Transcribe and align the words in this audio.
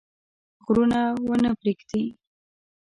غرونه 0.65 0.99
ونه 1.29 1.49
پرېږده. 1.59 2.01